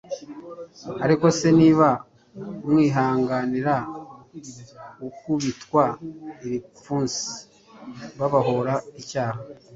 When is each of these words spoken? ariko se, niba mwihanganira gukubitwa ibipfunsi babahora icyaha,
ariko 1.05 1.25
se, 1.37 1.47
niba 1.59 1.89
mwihanganira 2.69 3.75
gukubitwa 5.01 5.83
ibipfunsi 6.45 7.29
babahora 8.19 8.73
icyaha, 9.01 9.39